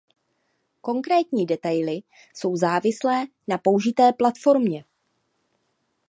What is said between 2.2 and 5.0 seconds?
jsou závislé na použité platformě.